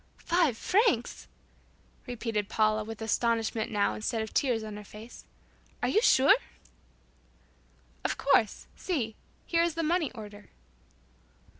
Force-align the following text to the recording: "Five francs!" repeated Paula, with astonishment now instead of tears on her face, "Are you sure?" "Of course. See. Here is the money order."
"Five 0.25 0.57
francs!" 0.57 1.27
repeated 2.07 2.49
Paula, 2.49 2.83
with 2.83 3.03
astonishment 3.03 3.69
now 3.69 3.93
instead 3.93 4.23
of 4.23 4.33
tears 4.33 4.63
on 4.63 4.75
her 4.77 4.83
face, 4.83 5.25
"Are 5.83 5.89
you 5.89 6.01
sure?" 6.01 6.37
"Of 8.03 8.17
course. 8.17 8.65
See. 8.75 9.15
Here 9.45 9.61
is 9.61 9.75
the 9.75 9.83
money 9.83 10.11
order." 10.13 10.49